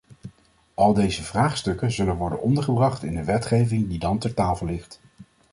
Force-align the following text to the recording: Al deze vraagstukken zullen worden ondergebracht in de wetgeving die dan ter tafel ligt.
Al 0.73 0.93
deze 0.93 1.23
vraagstukken 1.23 1.91
zullen 1.91 2.15
worden 2.15 2.41
ondergebracht 2.41 3.03
in 3.03 3.15
de 3.15 3.23
wetgeving 3.23 3.87
die 3.89 3.99
dan 3.99 4.17
ter 4.17 4.33
tafel 4.33 4.65
ligt. 4.65 4.99